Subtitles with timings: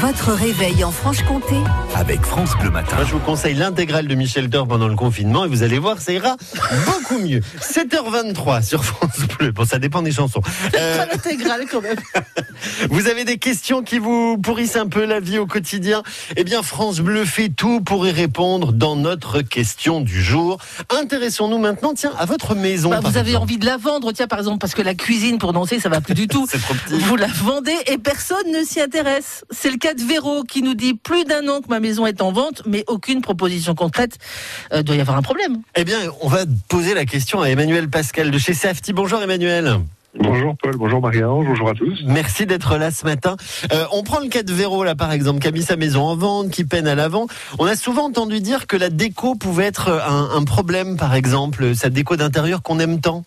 [0.00, 1.56] Votre réveil en Franche-Comté
[1.94, 2.96] avec France Bleu Matin.
[2.96, 6.00] Moi, je vous conseille l'intégrale de Michel Thor pendant le confinement et vous allez voir,
[6.00, 6.36] ça ira
[6.84, 7.40] beaucoup mieux.
[7.60, 9.52] 7h23 sur France Bleu.
[9.52, 10.40] Bon, ça dépend des chansons.
[10.76, 11.96] Euh, l'intégrale quand même.
[12.90, 16.02] vous avez des questions qui vous pourrissent un peu la vie au quotidien?
[16.36, 20.58] Eh bien, France Bleu fait tout pour y répondre dans notre question du jour.
[20.90, 22.90] Intéressons-nous maintenant, tiens, à votre maison.
[22.90, 23.42] Bah, vous avez exemple.
[23.44, 26.00] envie de la vendre, tiens, par exemple, parce que la cuisine pour danser, ça va
[26.00, 26.46] plus du tout.
[26.50, 26.98] C'est trop petit.
[26.98, 29.44] Vous la vendez et personne ne s'y intéresse.
[29.52, 32.22] C'est le cas de Véro qui nous dit plus d'un an que ma maison est
[32.22, 34.16] en vente, mais aucune proposition concrète.
[34.72, 35.58] Euh, doit y avoir un problème.
[35.76, 38.94] Eh bien, on va poser la question à Emmanuel Pascal de chez Safety.
[38.94, 39.80] Bonjour Emmanuel.
[40.18, 42.00] Bonjour Paul, bonjour Marie-Ange, bonjour à tous.
[42.06, 43.36] Merci d'être là ce matin.
[43.72, 46.04] Euh, on prend le cas de Véro, là, par exemple, qui a mis sa maison
[46.04, 47.26] en vente, qui peine à l'avant.
[47.58, 51.76] On a souvent entendu dire que la déco pouvait être un, un problème, par exemple,
[51.76, 53.24] sa déco d'intérieur qu'on aime tant.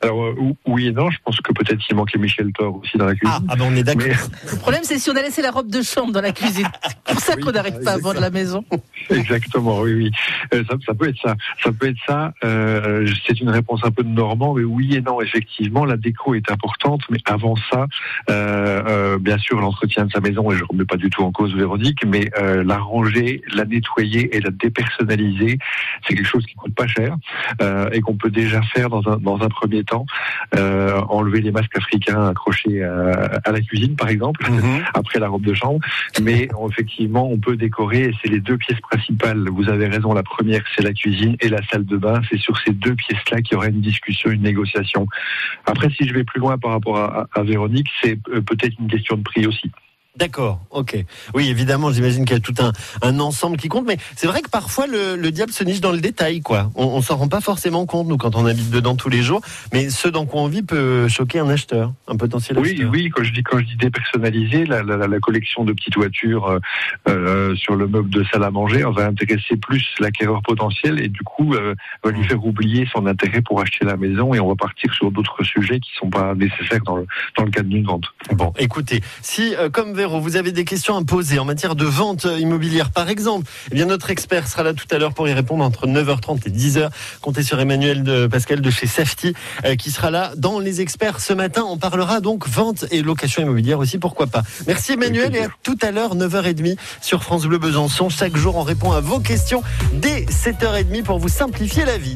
[0.00, 3.06] Alors euh, oui et non, je pense que peut-être il manquait Michel Thor aussi dans
[3.06, 3.36] la cuisine.
[3.36, 4.04] Ah, ah ben on est d'accord.
[4.06, 6.68] Mais- Le problème, c'est si on a laissé la robe de chambre dans la cuisine.
[7.18, 8.64] C'est pour ça Oui, qu'on n'arrive pas à vendre la maison.
[9.10, 10.10] Exactement, oui, oui.
[10.54, 11.34] Euh, ça, ça peut être ça.
[11.62, 12.32] Ça peut être ça.
[12.44, 16.34] Euh, c'est une réponse un peu de Normand, mais oui et non, effectivement, la déco
[16.34, 17.86] est importante, mais avant ça,
[18.30, 21.22] euh, euh, bien sûr, l'entretien de sa maison, et je ne remets pas du tout
[21.22, 25.58] en cause Véronique, mais euh, la ranger, la nettoyer et la dépersonnaliser,
[26.06, 27.16] c'est quelque chose qui coûte pas cher
[27.62, 30.06] euh, et qu'on peut déjà faire dans un, dans un premier temps.
[30.56, 34.82] Euh, enlever les masques africains accrochés à, à la cuisine, par exemple Mhm.
[34.94, 35.80] après la robe de chambre.
[36.22, 36.68] Mais on-
[37.16, 39.48] on peut décorer et c'est les deux pièces principales.
[39.48, 42.20] Vous avez raison, la première, c'est la cuisine et la salle de bain.
[42.30, 45.06] C'est sur ces deux pièces-là qu'il y aurait une discussion, une négociation.
[45.66, 49.16] Après, si je vais plus loin par rapport à Véronique, c'est euh, peut-être une question
[49.16, 49.70] de prix aussi.
[50.18, 51.04] D'accord, ok.
[51.34, 52.54] Oui, évidemment, j'imagine qu'il y a tout
[53.02, 56.00] un, ensemble qui compte, mais c'est vrai que parfois le, diable se niche dans le
[56.00, 56.70] détail, quoi.
[56.74, 59.40] On, on s'en rend pas forcément compte, nous, quand on habite dedans tous les jours,
[59.72, 62.90] mais ce dans quoi on vit peut choquer un acheteur, un potentiel acheteur.
[62.90, 64.82] Oui, quand je dis, quand je dis dépersonnalisé, la,
[65.20, 66.58] collection de petites voitures euh,
[67.08, 71.08] euh, sur le meuble de salle à manger on va intéresser plus l'acquéreur potentiel et
[71.08, 74.48] du coup, euh, va lui faire oublier son intérêt pour acheter la maison et on
[74.48, 77.84] va partir sur d'autres sujets qui sont pas nécessaires dans le, dans le cadre d'une
[77.84, 78.04] vente.
[78.32, 81.74] Bon, écoutez, si, euh, comme Véron, 0, vous avez des questions à poser en matière
[81.74, 85.28] de vente immobilière, par exemple, eh bien notre expert sera là tout à l'heure pour
[85.28, 86.88] y répondre entre 9h30 et 10h.
[87.20, 89.34] Comptez sur Emmanuel Pascal de chez Safety
[89.66, 91.64] euh, qui sera là dans les experts ce matin.
[91.68, 94.42] On parlera donc vente et location immobilière aussi, pourquoi pas.
[94.66, 98.08] Merci Emmanuel et à tout à l'heure 9h30 sur France Bleu Besançon.
[98.08, 102.06] Chaque jour, on répond à vos questions dès 7h30 pour vous simplifier la vie.